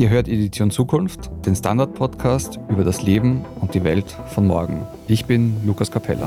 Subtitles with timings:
[0.00, 4.86] Ihr hört Edition Zukunft, den Standard-Podcast über das Leben und die Welt von morgen.
[5.08, 6.26] Ich bin Lukas Capella.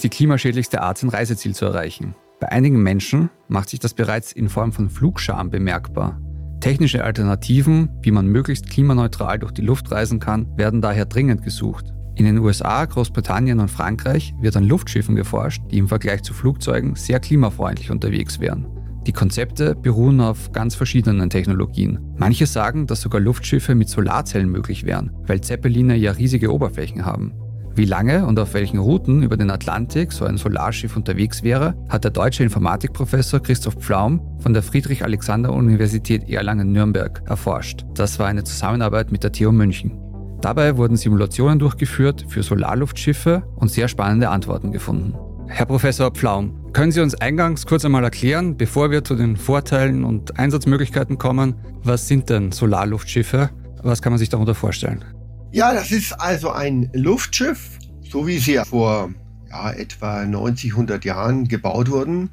[0.00, 2.14] Ist die klimaschädlichste Art, ein Reiseziel zu erreichen.
[2.40, 6.18] Bei einigen Menschen macht sich das bereits in Form von Flugscham bemerkbar.
[6.60, 11.92] Technische Alternativen, wie man möglichst klimaneutral durch die Luft reisen kann, werden daher dringend gesucht.
[12.16, 16.94] In den USA, Großbritannien und Frankreich wird an Luftschiffen geforscht, die im Vergleich zu Flugzeugen
[16.94, 18.68] sehr klimafreundlich unterwegs wären.
[19.06, 21.98] Die Konzepte beruhen auf ganz verschiedenen Technologien.
[22.16, 27.34] Manche sagen, dass sogar Luftschiffe mit Solarzellen möglich wären, weil Zeppeline ja riesige Oberflächen haben.
[27.74, 32.04] Wie lange und auf welchen Routen über den Atlantik so ein Solarschiff unterwegs wäre, hat
[32.04, 37.84] der deutsche Informatikprofessor Christoph Pflaum von der Friedrich-Alexander-Universität Erlangen-Nürnberg erforscht.
[37.94, 39.92] Das war eine Zusammenarbeit mit der TU München.
[40.40, 45.14] Dabei wurden Simulationen durchgeführt für Solarluftschiffe und sehr spannende Antworten gefunden.
[45.46, 50.04] Herr Professor Pflaum, können Sie uns eingangs kurz einmal erklären, bevor wir zu den Vorteilen
[50.04, 53.50] und Einsatzmöglichkeiten kommen, was sind denn Solarluftschiffe?
[53.82, 55.04] Was kann man sich darunter vorstellen?
[55.52, 59.12] Ja, das ist also ein Luftschiff, so wie sie vor
[59.50, 62.30] ja, etwa 90, 100 Jahren gebaut wurden.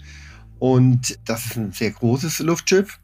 [0.60, 3.00] Und das ist ein sehr großes Luftschiff,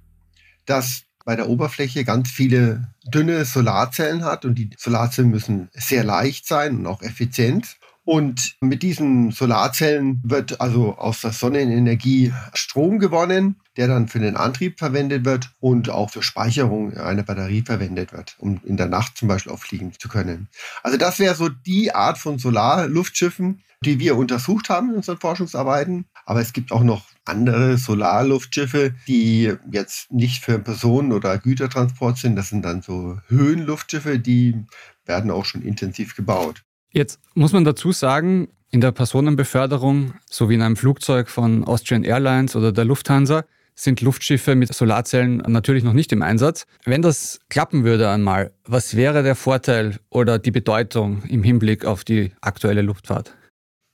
[0.67, 4.45] das bei der Oberfläche ganz viele dünne Solarzellen hat.
[4.45, 7.77] Und die Solarzellen müssen sehr leicht sein und auch effizient.
[8.05, 14.35] Und mit diesen Solarzellen wird also aus der Sonnenenergie Strom gewonnen, der dann für den
[14.35, 19.17] Antrieb verwendet wird und auch zur Speicherung einer Batterie verwendet wird, um in der Nacht
[19.17, 20.47] zum Beispiel auch fliegen zu können.
[20.83, 26.05] Also das wäre so die Art von Solarluftschiffen, die wir untersucht haben in unseren Forschungsarbeiten.
[26.25, 32.35] Aber es gibt auch noch andere Solarluftschiffe, die jetzt nicht für Personen- oder Gütertransport sind.
[32.35, 34.65] Das sind dann so Höhenluftschiffe, die
[35.05, 36.63] werden auch schon intensiv gebaut.
[36.91, 42.03] Jetzt muss man dazu sagen, in der Personenbeförderung, so wie in einem Flugzeug von Austrian
[42.03, 43.45] Airlines oder der Lufthansa,
[43.75, 46.65] sind Luftschiffe mit Solarzellen natürlich noch nicht im Einsatz.
[46.85, 52.03] Wenn das klappen würde einmal, was wäre der Vorteil oder die Bedeutung im Hinblick auf
[52.03, 53.35] die aktuelle Luftfahrt?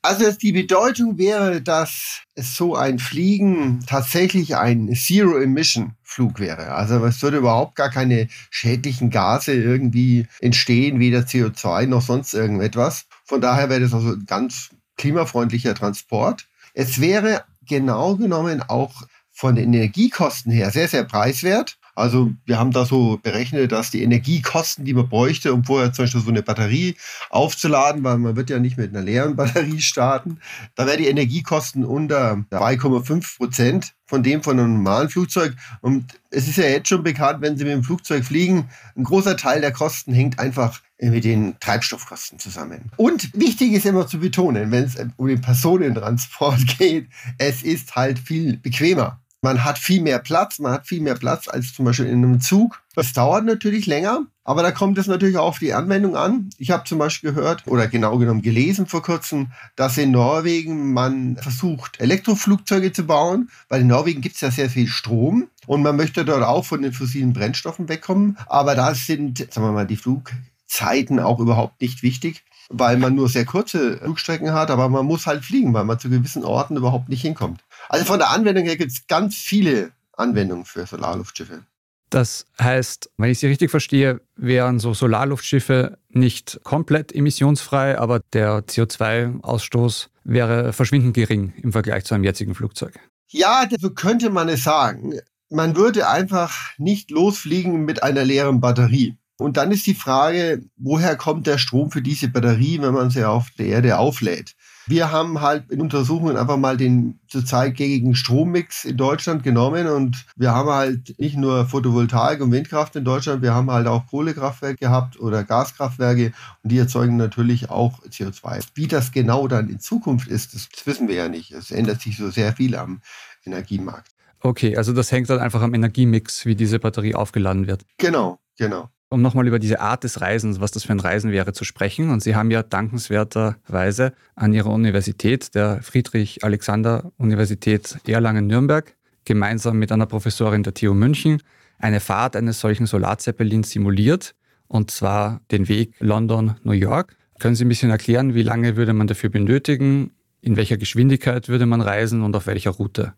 [0.01, 6.71] Also die Bedeutung wäre, dass so ein Fliegen tatsächlich ein Zero-Emission-Flug wäre.
[6.71, 13.07] Also es würde überhaupt gar keine schädlichen Gase irgendwie entstehen, weder CO2 noch sonst irgendetwas.
[13.25, 16.47] Von daher wäre das also ein ganz klimafreundlicher Transport.
[16.73, 19.03] Es wäre genau genommen auch
[19.39, 21.77] von den Energiekosten her sehr, sehr preiswert.
[21.95, 26.03] Also wir haben da so berechnet, dass die Energiekosten, die man bräuchte, um vorher zum
[26.03, 26.95] Beispiel so eine Batterie
[27.29, 30.39] aufzuladen, weil man wird ja nicht mit einer leeren Batterie starten,
[30.75, 35.55] da wäre die Energiekosten unter 2,5 Prozent von dem von einem normalen Flugzeug.
[35.79, 39.37] Und es ist ja jetzt schon bekannt, wenn Sie mit dem Flugzeug fliegen, ein großer
[39.37, 42.91] Teil der Kosten hängt einfach mit den Treibstoffkosten zusammen.
[42.97, 47.07] Und wichtig ist immer zu betonen, wenn es um den Personentransport geht,
[47.37, 49.21] es ist halt viel bequemer.
[49.41, 52.41] Man hat viel mehr Platz, man hat viel mehr Platz als zum Beispiel in einem
[52.41, 52.81] Zug.
[52.95, 56.49] Das dauert natürlich länger, aber da kommt es natürlich auch auf die Anwendung an.
[56.57, 61.37] Ich habe zum Beispiel gehört oder genau genommen gelesen vor kurzem, dass in Norwegen man
[61.37, 65.95] versucht, Elektroflugzeuge zu bauen, weil in Norwegen gibt es ja sehr viel Strom und man
[65.95, 68.37] möchte dort auch von den fossilen Brennstoffen wegkommen.
[68.47, 73.29] Aber da sind, sagen wir mal, die Flugzeiten auch überhaupt nicht wichtig weil man nur
[73.29, 77.09] sehr kurze Flugstrecken hat, aber man muss halt fliegen, weil man zu gewissen Orten überhaupt
[77.09, 77.63] nicht hinkommt.
[77.89, 81.65] Also von der Anwendung her gibt es ganz viele Anwendungen für Solarluftschiffe.
[82.09, 88.65] Das heißt, wenn ich Sie richtig verstehe, wären so Solarluftschiffe nicht komplett emissionsfrei, aber der
[88.65, 92.99] CO2-Ausstoß wäre verschwindend gering im Vergleich zu einem jetzigen Flugzeug.
[93.27, 95.19] Ja, so könnte man es sagen.
[95.51, 99.17] Man würde einfach nicht losfliegen mit einer leeren Batterie.
[99.37, 103.23] Und dann ist die Frage, woher kommt der Strom für diese Batterie, wenn man sie
[103.23, 104.55] auf der Erde auflädt?
[104.89, 110.25] Wir haben halt in Untersuchungen einfach mal den zurzeit gängigen Strommix in Deutschland genommen und
[110.35, 114.77] wir haben halt nicht nur Photovoltaik und Windkraft in Deutschland, wir haben halt auch Kohlekraftwerke
[114.77, 116.33] gehabt oder Gaskraftwerke
[116.63, 118.63] und die erzeugen natürlich auch CO2.
[118.73, 121.51] Wie das genau dann in Zukunft ist, das wissen wir ja nicht.
[121.51, 123.01] Es ändert sich so sehr viel am
[123.45, 124.09] Energiemarkt.
[124.39, 127.85] Okay, also das hängt dann einfach am Energiemix, wie diese Batterie aufgeladen wird.
[127.99, 131.53] Genau, genau um nochmal über diese Art des Reisens, was das für ein Reisen wäre,
[131.53, 132.11] zu sprechen.
[132.11, 138.95] Und Sie haben ja dankenswerterweise an Ihrer Universität, der Friedrich-Alexander-Universität Erlangen-Nürnberg,
[139.25, 141.41] gemeinsam mit einer Professorin der TU München
[141.79, 144.35] eine Fahrt eines solchen Solarzeppelins simuliert,
[144.67, 147.15] und zwar den Weg London-New York.
[147.39, 151.65] Können Sie ein bisschen erklären, wie lange würde man dafür benötigen, in welcher Geschwindigkeit würde
[151.65, 153.13] man reisen und auf welcher Route?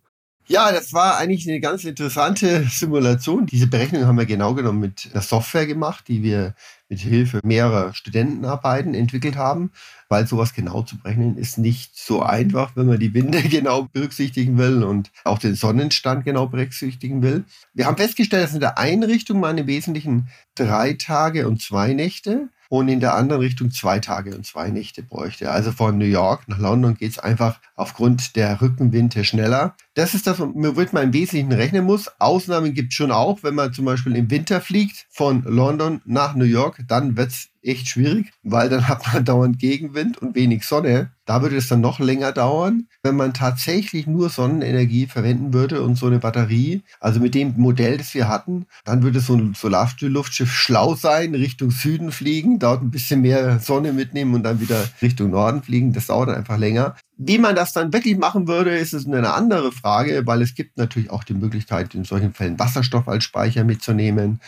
[0.48, 3.46] Ja, das war eigentlich eine ganz interessante Simulation.
[3.46, 6.56] Diese Berechnung haben wir genau genommen mit einer Software gemacht, die wir
[6.90, 9.72] mit Hilfe mehrerer Studentenarbeiten entwickelt haben,
[10.10, 14.58] weil sowas genau zu berechnen ist nicht so einfach, wenn man die Winde genau berücksichtigen
[14.58, 17.46] will und auch den Sonnenstand genau berücksichtigen will.
[17.74, 22.50] Wir haben festgestellt, dass in der Einrichtung man im Wesentlichen drei Tage und zwei Nächte
[22.72, 25.52] und in der anderen Richtung zwei Tage und zwei Nächte bräuchte.
[25.52, 29.76] Also von New York nach London geht es einfach aufgrund der Rückenwinde schneller.
[29.94, 32.10] Das ist das, womit man im Wesentlichen rechnen muss.
[32.18, 36.34] Ausnahmen gibt es schon auch, wenn man zum Beispiel im Winter fliegt von London nach
[36.34, 40.66] New York, dann wird es echt schwierig, weil dann hat man dauernd Gegenwind und wenig
[40.66, 41.12] Sonne.
[41.26, 45.96] Da würde es dann noch länger dauern, wenn man tatsächlich nur Sonnenenergie verwenden würde und
[45.96, 46.82] so eine Batterie.
[47.00, 51.72] Also mit dem Modell, das wir hatten, dann würde so ein Solarluftschiff schlau sein, Richtung
[51.72, 55.94] Süden fliegen, dort ein bisschen mehr Sonne mitnehmen und dann wieder Richtung Norden fliegen.
[55.94, 56.96] Das dauert einfach länger.
[57.18, 60.78] Wie man das dann wirklich machen würde, ist es eine andere Frage, weil es gibt
[60.78, 64.42] natürlich auch die Möglichkeit, in solchen Fällen Wasserstoff als Speicher mitzunehmen.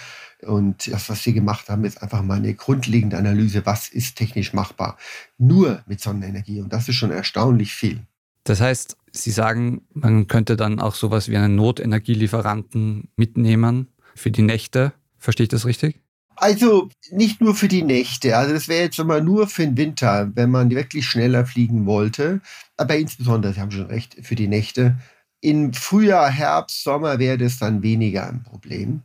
[0.45, 4.53] Und das, was wir gemacht haben, ist einfach mal eine grundlegende Analyse, was ist technisch
[4.53, 4.97] machbar.
[5.37, 6.61] Nur mit Sonnenenergie.
[6.61, 8.01] Und das ist schon erstaunlich viel.
[8.43, 14.41] Das heißt, Sie sagen, man könnte dann auch sowas wie einen Notenergielieferanten mitnehmen für die
[14.41, 14.93] Nächte.
[15.19, 15.99] Verstehe ich das richtig?
[16.35, 18.35] Also nicht nur für die Nächte.
[18.35, 22.41] Also das wäre jetzt mal nur für den Winter, wenn man wirklich schneller fliegen wollte.
[22.75, 24.97] Aber insbesondere, Sie haben schon recht, für die Nächte.
[25.41, 29.03] Im Frühjahr, Herbst, Sommer wäre das dann weniger ein Problem.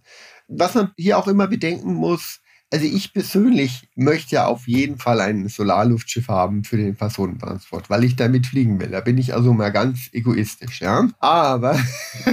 [0.48, 2.40] Was man hier auch immer bedenken muss,
[2.70, 8.04] also ich persönlich möchte ja auf jeden Fall ein Solarluftschiff haben für den Personentransport, weil
[8.04, 8.90] ich damit fliegen will.
[8.90, 11.08] Da bin ich also mal ganz egoistisch, ja.
[11.18, 11.78] Aber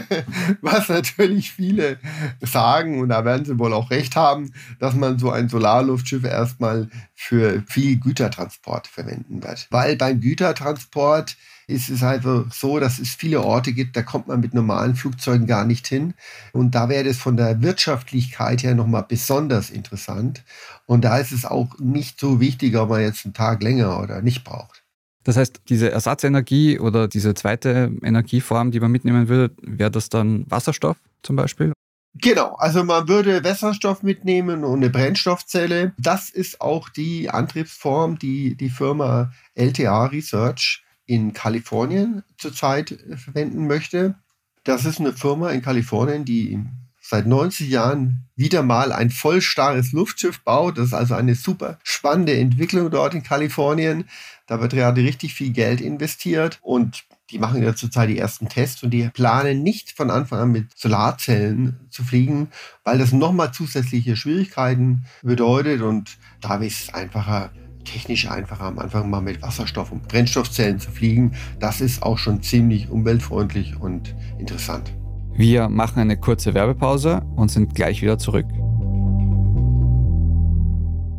[0.62, 2.00] was natürlich viele
[2.42, 6.90] sagen, und da werden sie wohl auch recht haben, dass man so ein Solarluftschiff erstmal
[7.14, 9.68] für viel Gütertransport verwenden wird.
[9.70, 14.40] Weil beim Gütertransport ist es einfach so, dass es viele Orte gibt, da kommt man
[14.40, 16.14] mit normalen Flugzeugen gar nicht hin.
[16.54, 20.44] Und da wäre es von der Wirtschaftlichkeit her nochmal besonders interessant.
[20.86, 24.22] Und da ist es auch nicht so wichtig, ob man jetzt einen Tag länger oder
[24.22, 24.84] nicht braucht.
[25.24, 30.46] Das heißt, diese Ersatzenergie oder diese zweite Energieform, die man mitnehmen würde, wäre das dann
[30.50, 31.74] Wasserstoff zum Beispiel?
[32.22, 35.94] Genau, also man würde Wasserstoff mitnehmen und eine Brennstoffzelle.
[35.98, 43.68] Das ist auch die Antriebsform, die die Firma LTA Research in Kalifornien zurzeit äh, verwenden
[43.68, 44.16] möchte.
[44.64, 46.60] Das ist eine Firma in Kalifornien, die
[47.08, 50.80] seit 90 Jahren wieder mal ein vollstarres Luftschiff baut.
[50.80, 54.06] Das ist also eine super spannende Entwicklung dort in Kalifornien.
[54.48, 58.84] Da wird gerade richtig viel Geld investiert und die machen ja zurzeit die ersten Tests
[58.84, 62.50] und die planen nicht von Anfang an mit Solarzellen zu fliegen,
[62.84, 67.52] weil das nochmal zusätzliche Schwierigkeiten bedeutet und da ist es einfacher,
[67.86, 71.34] technisch einfacher, am Anfang mal mit Wasserstoff und Brennstoffzellen zu fliegen.
[71.60, 74.92] Das ist auch schon ziemlich umweltfreundlich und interessant.
[75.38, 78.46] Wir machen eine kurze Werbepause und sind gleich wieder zurück.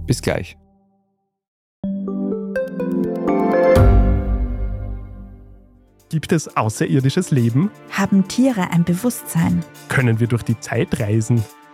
[0.06, 0.56] Bis gleich.
[6.08, 7.70] Gibt es außerirdisches Leben?
[7.90, 9.64] Haben Tiere ein Bewusstsein?
[9.88, 11.44] Können wir durch die Zeit reisen?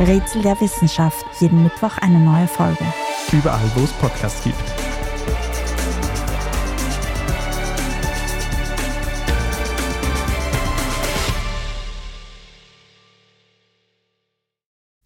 [0.00, 1.24] Rätsel der Wissenschaft.
[1.38, 2.84] Jeden Mittwoch eine neue Folge.
[3.30, 4.58] Überall, wo es Podcasts gibt.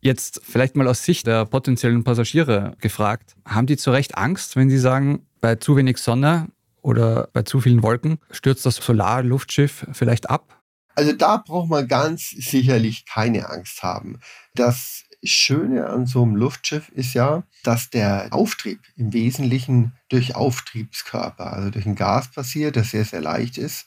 [0.00, 3.36] Jetzt vielleicht mal aus Sicht der potenziellen Passagiere gefragt.
[3.44, 6.46] Haben die zu Recht Angst, wenn sie sagen, bei zu wenig Sonne
[6.80, 10.57] oder bei zu vielen Wolken stürzt das Solarluftschiff vielleicht ab?
[10.98, 14.18] Also da braucht man ganz sicherlich keine Angst haben.
[14.56, 21.52] Das Schöne an so einem Luftschiff ist ja, dass der Auftrieb im Wesentlichen durch Auftriebskörper,
[21.52, 23.86] also durch ein Gas passiert, das sehr, sehr leicht ist,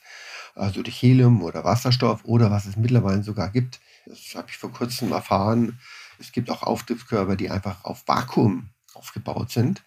[0.54, 3.80] also durch Helium oder Wasserstoff oder was es mittlerweile sogar gibt.
[4.06, 5.80] Das habe ich vor kurzem erfahren.
[6.18, 9.82] Es gibt auch Auftriebskörper, die einfach auf Vakuum aufgebaut sind.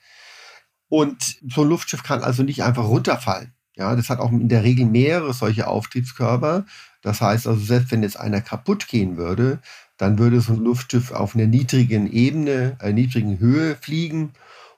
[0.90, 3.56] Und so ein Luftschiff kann also nicht einfach runterfallen.
[3.78, 6.66] Ja, das hat auch in der Regel mehrere solche Auftriebskörper.
[7.06, 9.60] Das heißt also, selbst wenn jetzt einer kaputt gehen würde,
[9.98, 14.32] dann würde so ein Luftschiff auf einer niedrigen Ebene, einer niedrigen Höhe fliegen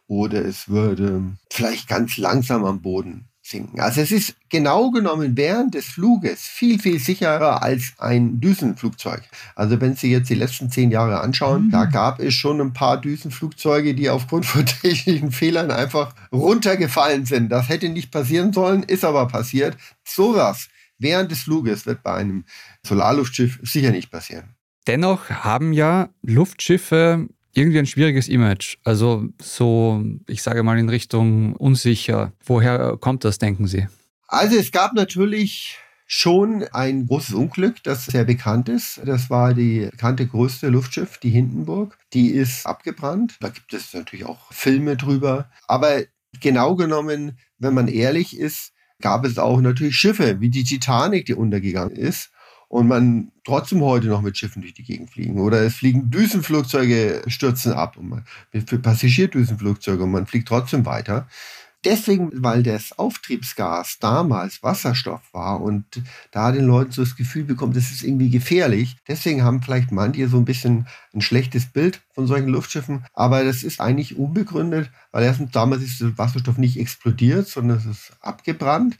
[0.07, 3.79] oder es würde vielleicht ganz langsam am Boden sinken.
[3.79, 9.21] Also es ist genau genommen während des Fluges viel, viel sicherer als ein Düsenflugzeug.
[9.55, 11.71] Also wenn Sie jetzt die letzten zehn Jahre anschauen, mhm.
[11.71, 17.47] da gab es schon ein paar Düsenflugzeuge, die aufgrund von technischen Fehlern einfach runtergefallen sind.
[17.49, 19.77] Das hätte nicht passieren sollen, ist aber passiert.
[20.03, 20.67] Sowas
[20.99, 22.45] während des Fluges wird bei einem
[22.85, 24.55] Solarluftschiff sicher nicht passieren.
[24.87, 28.77] Dennoch haben ja Luftschiffe irgendwie ein schwieriges Image.
[28.83, 32.31] Also so, ich sage mal in Richtung unsicher.
[32.45, 33.87] Woher kommt das, denken Sie?
[34.27, 39.01] Also es gab natürlich schon ein großes Unglück, das sehr bekannt ist.
[39.05, 41.97] Das war die bekannte größte Luftschiff, die Hindenburg.
[42.13, 43.35] Die ist abgebrannt.
[43.41, 45.49] Da gibt es natürlich auch Filme drüber.
[45.67, 46.03] Aber
[46.39, 51.33] genau genommen, wenn man ehrlich ist, gab es auch natürlich Schiffe wie die Titanic, die
[51.33, 52.31] untergegangen ist
[52.69, 55.39] und man trotzdem heute noch mit Schiffen durch die Gegend fliegen.
[55.39, 58.25] Oder es fliegen Düsenflugzeuge, stürzen ab und man,
[58.81, 61.27] Passagierdüsenflugzeuge und man fliegt trotzdem weiter.
[61.85, 65.85] Deswegen, weil das Auftriebsgas damals Wasserstoff war und
[66.31, 68.97] da den Leuten so das Gefühl bekommt, das ist irgendwie gefährlich.
[69.07, 73.05] Deswegen haben vielleicht manche so ein bisschen ein schlechtes Bild von solchen Luftschiffen.
[73.13, 77.85] Aber das ist eigentlich unbegründet, weil erstens damals ist der Wasserstoff nicht explodiert, sondern es
[77.85, 78.97] ist abgebrannt.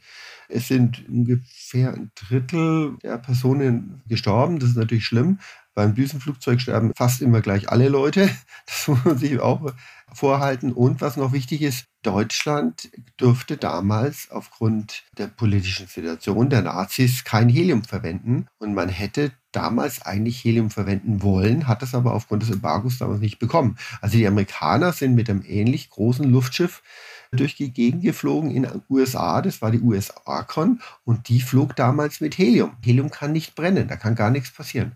[0.48, 4.60] Es sind ungefähr ein Drittel der Personen gestorben.
[4.60, 5.40] Das ist natürlich schlimm.
[5.78, 8.28] Beim Düsenflugzeug sterben fast immer gleich alle Leute.
[8.66, 9.72] Das muss man sich auch
[10.12, 10.72] vorhalten.
[10.72, 17.48] Und was noch wichtig ist, Deutschland durfte damals aufgrund der politischen Situation der Nazis kein
[17.48, 18.48] Helium verwenden.
[18.58, 23.20] Und man hätte damals eigentlich Helium verwenden wollen, hat das aber aufgrund des Embargos damals
[23.20, 23.78] nicht bekommen.
[24.00, 26.82] Also die Amerikaner sind mit einem ähnlich großen Luftschiff
[27.30, 29.42] durch die Gegend geflogen in den USA.
[29.42, 32.76] Das war die US Archon und die flog damals mit Helium.
[32.84, 34.92] Helium kann nicht brennen, da kann gar nichts passieren.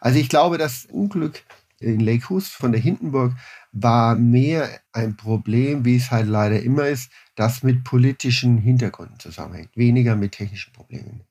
[0.00, 1.42] Also ich glaube, das Unglück
[1.80, 3.34] in Lake Hus von der Hindenburg
[3.72, 9.76] war mehr ein Problem, wie es halt leider immer ist, das mit politischen Hintergründen zusammenhängt,
[9.76, 11.22] weniger mit technischen Problemen.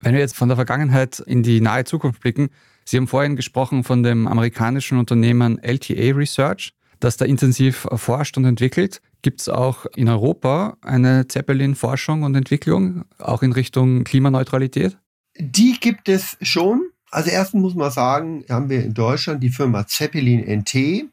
[0.00, 2.50] Wenn wir jetzt von der Vergangenheit in die nahe Zukunft blicken,
[2.84, 8.44] Sie haben vorhin gesprochen von dem amerikanischen Unternehmen LTA Research, das da intensiv forscht und
[8.44, 9.00] entwickelt.
[9.22, 14.98] Gibt es auch in Europa eine Zeppelin-Forschung und Entwicklung, auch in Richtung Klimaneutralität?
[15.38, 16.90] Die gibt es schon.
[17.14, 21.04] Also erstens muss man sagen, haben wir in Deutschland die Firma Zeppelin NT.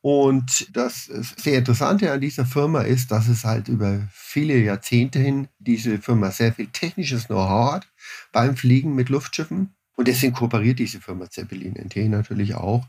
[0.00, 5.46] Und das sehr Interessante an dieser Firma ist, dass es halt über viele Jahrzehnte hin
[5.60, 7.88] diese Firma sehr viel technisches Know-how hat
[8.32, 9.72] beim Fliegen mit Luftschiffen.
[9.94, 12.88] Und deswegen kooperiert diese Firma Zeppelin NT natürlich auch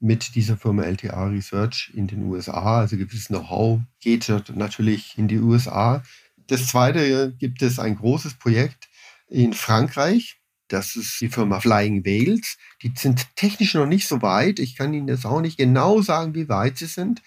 [0.00, 2.80] mit dieser Firma LTA Research in den USA.
[2.80, 6.02] Also gewisses Know-how geht natürlich in die USA.
[6.46, 8.88] Das zweite gibt es ein großes Projekt
[9.28, 10.40] in Frankreich.
[10.68, 12.56] Das ist die Firma Flying Whales.
[12.82, 14.58] Die sind technisch noch nicht so weit.
[14.58, 17.22] Ich kann Ihnen jetzt auch nicht genau sagen, wie weit sie sind.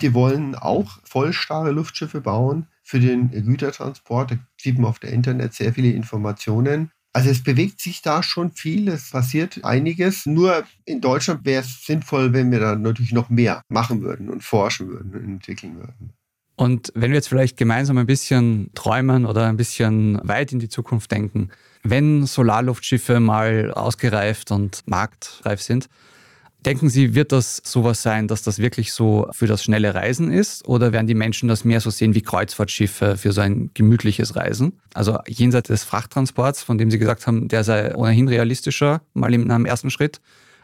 [0.00, 4.30] Die wollen auch vollstarre Luftschiffe bauen für den Gütertransport.
[4.30, 6.90] Da sieht man auf der Internet sehr viele Informationen.
[7.12, 10.24] Also es bewegt sich da schon viel, es passiert einiges.
[10.24, 14.44] Nur in Deutschland wäre es sinnvoll, wenn wir da natürlich noch mehr machen würden und
[14.44, 16.12] forschen würden und entwickeln würden.
[16.54, 20.68] Und wenn wir jetzt vielleicht gemeinsam ein bisschen träumen oder ein bisschen weit in die
[20.68, 21.50] Zukunft denken,
[21.82, 25.88] wenn Solarluftschiffe mal ausgereift und marktreif sind,
[26.66, 30.66] Denken Sie, wird das sowas sein, dass das wirklich so für das schnelle Reisen ist?
[30.66, 34.80] Oder werden die Menschen das mehr so sehen wie Kreuzfahrtschiffe für so ein gemütliches Reisen?
[34.92, 39.50] Also jenseits des Frachttransports, von dem Sie gesagt haben, der sei ohnehin realistischer, mal in
[39.50, 40.20] einem ersten Schritt.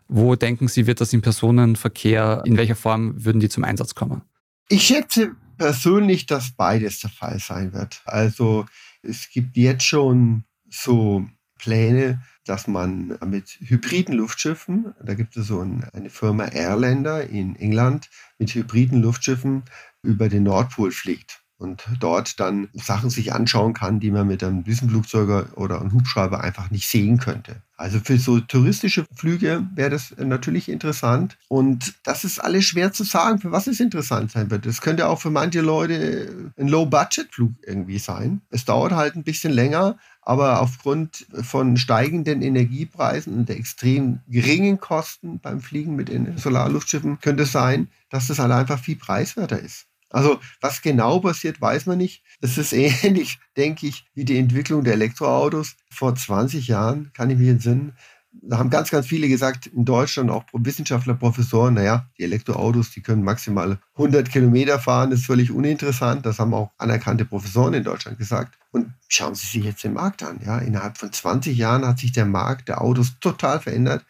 [0.09, 4.23] Wo denken Sie, wird das im Personenverkehr, in welcher Form würden die zum Einsatz kommen?
[4.68, 8.02] Ich schätze persönlich, dass beides der Fall sein wird.
[8.04, 8.66] Also
[9.02, 11.26] es gibt jetzt schon so
[11.58, 18.10] Pläne, dass man mit hybriden Luftschiffen, da gibt es so eine Firma Airlander in England,
[18.38, 19.62] mit hybriden Luftschiffen
[20.02, 24.64] über den Nordpol fliegt und dort dann Sachen sich anschauen kann, die man mit einem
[24.64, 27.56] Düsenflugzeug oder einem Hubschrauber einfach nicht sehen könnte.
[27.76, 31.37] Also für so touristische Flüge wäre das natürlich interessant.
[31.49, 34.66] Und das ist alles schwer zu sagen, für was es interessant sein wird.
[34.66, 38.42] Das könnte auch für manche Leute ein Low-Budget-Flug irgendwie sein.
[38.50, 44.78] Es dauert halt ein bisschen länger, aber aufgrund von steigenden Energiepreisen und der extrem geringen
[44.78, 49.59] Kosten beim Fliegen mit den Solarluftschiffen könnte es sein, dass das halt einfach viel preiswerter
[49.59, 49.87] ist.
[50.14, 52.23] Also was genau passiert, weiß man nicht.
[52.40, 52.73] Es ist
[53.04, 55.76] ähnlich, denke ich, wie die Entwicklung der Elektroautos.
[55.90, 57.94] Vor 20 Jahren, kann ich mich entsinnen,
[58.42, 63.00] da haben ganz, ganz viele gesagt, in Deutschland auch Wissenschaftler, Professoren, naja, die Elektroautos, die
[63.00, 66.26] können maximal 100 Kilometer fahren, das ist völlig uninteressant.
[66.26, 68.59] Das haben auch anerkannte Professoren in Deutschland gesagt.
[68.73, 70.40] Und schauen Sie sich jetzt den Markt an.
[70.44, 74.04] Ja, innerhalb von 20 Jahren hat sich der Markt der Autos total verändert.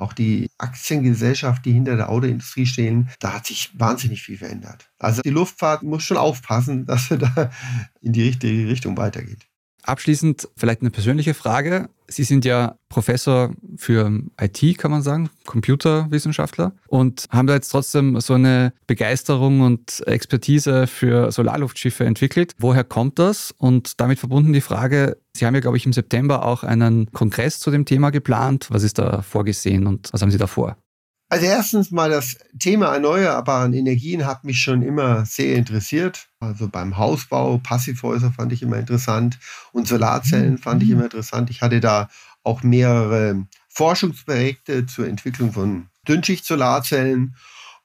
[0.00, 4.90] Auch die Aktiengesellschaft, die hinter der Autoindustrie stehen, da hat sich wahnsinnig viel verändert.
[4.98, 7.50] Also die Luftfahrt muss schon aufpassen, dass sie da
[8.00, 9.49] in die richtige Richtung weitergeht.
[9.82, 11.88] Abschließend vielleicht eine persönliche Frage.
[12.08, 18.20] Sie sind ja Professor für IT, kann man sagen, Computerwissenschaftler und haben da jetzt trotzdem
[18.20, 22.54] so eine Begeisterung und Expertise für Solarluftschiffe entwickelt.
[22.58, 23.54] Woher kommt das?
[23.58, 27.60] Und damit verbunden die Frage, Sie haben ja, glaube ich, im September auch einen Kongress
[27.60, 28.66] zu dem Thema geplant.
[28.70, 30.76] Was ist da vorgesehen und was haben Sie da vor?
[31.32, 36.28] Also erstens mal das Thema erneuerbaren Energien hat mich schon immer sehr interessiert.
[36.40, 39.38] Also beim Hausbau, Passivhäuser fand ich immer interessant
[39.70, 40.96] und Solarzellen fand ich mhm.
[40.96, 41.48] immer interessant.
[41.48, 42.08] Ich hatte da
[42.42, 47.36] auch mehrere Forschungsprojekte zur Entwicklung von Dünnschicht-Solarzellen.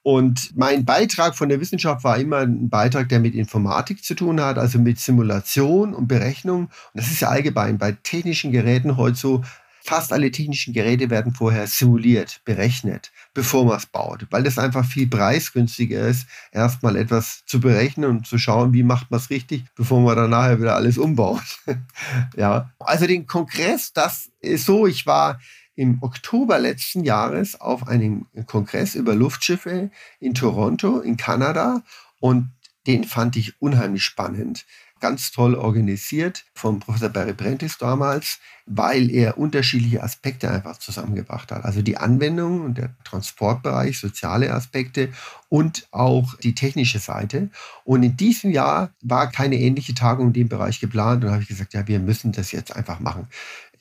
[0.02, 4.42] Und mein Beitrag von der Wissenschaft war immer ein Beitrag, der mit Informatik zu tun
[4.42, 6.62] hat, also mit Simulation und Berechnung.
[6.64, 9.44] Und das ist ja allgemein bei technischen Geräten heute so,
[9.86, 14.84] fast alle technischen Geräte werden vorher simuliert, berechnet, bevor man es baut, weil das einfach
[14.84, 19.64] viel preisgünstiger ist, erstmal etwas zu berechnen und zu schauen, wie macht man es richtig,
[19.76, 21.60] bevor man dann nachher wieder alles umbaut.
[22.36, 25.40] ja, also den Kongress, das ist so, ich war
[25.76, 31.84] im Oktober letzten Jahres auf einem Kongress über Luftschiffe in Toronto in Kanada
[32.20, 32.50] und
[32.88, 34.66] den fand ich unheimlich spannend
[35.06, 41.64] ganz toll organisiert von Professor Barry Prentice damals, weil er unterschiedliche Aspekte einfach zusammengebracht hat.
[41.64, 45.10] Also die Anwendung und der Transportbereich, soziale Aspekte
[45.48, 47.52] und auch die technische Seite.
[47.84, 51.50] Und in diesem Jahr war keine ähnliche Tagung in dem Bereich geplant und habe ich
[51.50, 53.28] gesagt, ja, wir müssen das jetzt einfach machen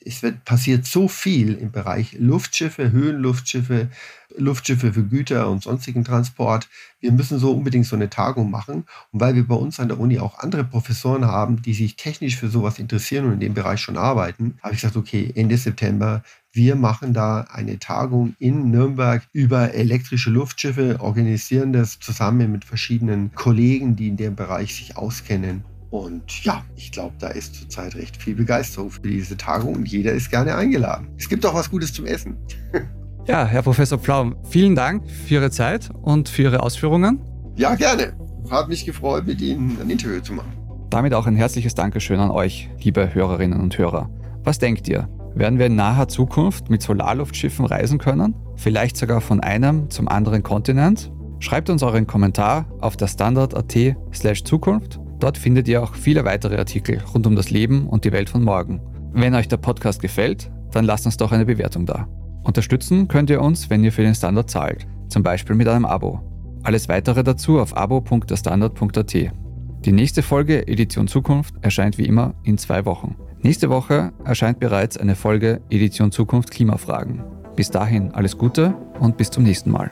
[0.05, 3.89] es wird, passiert so viel im Bereich Luftschiffe, Höhenluftschiffe,
[4.37, 6.67] Luftschiffe für Güter und sonstigen Transport.
[6.99, 8.85] Wir müssen so unbedingt so eine Tagung machen.
[9.11, 12.37] Und weil wir bei uns an der Uni auch andere Professoren haben, die sich technisch
[12.37, 16.23] für sowas interessieren und in dem Bereich schon arbeiten, habe ich gesagt, okay, Ende September,
[16.51, 23.33] wir machen da eine Tagung in Nürnberg über elektrische Luftschiffe, organisieren das zusammen mit verschiedenen
[23.33, 25.74] Kollegen, die in dem Bereich sich auskennen.
[25.95, 30.11] Und ja, ich glaube, da ist zurzeit recht viel Begeisterung für diese Tagung und jeder
[30.11, 31.07] ist gerne eingeladen.
[31.17, 32.35] Es gibt auch was Gutes zum Essen.
[33.27, 37.21] ja, Herr Professor Pflaum, vielen Dank für Ihre Zeit und für Ihre Ausführungen.
[37.55, 38.13] Ja, gerne.
[38.49, 40.51] Hat mich gefreut, mit Ihnen ein Interview zu machen.
[40.89, 44.09] Damit auch ein herzliches Dankeschön an euch, liebe Hörerinnen und Hörer.
[44.43, 45.07] Was denkt ihr?
[45.33, 48.35] Werden wir in naher Zukunft mit Solarluftschiffen reisen können?
[48.57, 51.09] Vielleicht sogar von einem zum anderen Kontinent?
[51.39, 56.57] Schreibt uns euren Kommentar auf der Standard.at slash Zukunft Dort findet ihr auch viele weitere
[56.57, 58.81] Artikel rund um das Leben und die Welt von morgen.
[59.13, 62.07] Wenn euch der Podcast gefällt, dann lasst uns doch eine Bewertung da.
[62.43, 66.19] Unterstützen könnt ihr uns, wenn ihr für den Standard zahlt, zum Beispiel mit einem Abo.
[66.63, 69.13] Alles weitere dazu auf abo.derstandard.at.
[69.85, 73.15] Die nächste Folge Edition Zukunft erscheint wie immer in zwei Wochen.
[73.41, 77.23] Nächste Woche erscheint bereits eine Folge Edition Zukunft Klimafragen.
[77.55, 79.91] Bis dahin alles Gute und bis zum nächsten Mal.